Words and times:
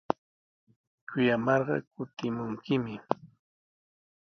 Kuyamarqa 1.07 1.75
kutimunkimi. 1.93 2.95